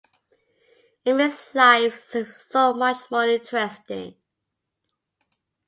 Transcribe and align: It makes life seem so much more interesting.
It 1.05 1.13
makes 1.13 1.53
life 1.53 2.03
seem 2.09 2.25
so 2.49 2.73
much 2.73 2.97
more 3.11 3.29
interesting. 3.29 4.15